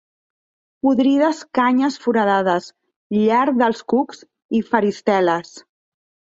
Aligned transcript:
Podrides 0.87 1.41
canyes 1.59 1.99
foradades, 2.07 2.71
llar 3.19 3.45
dels 3.63 3.87
cucs 3.95 4.27
i 4.63 4.67
feristeles. 4.75 5.57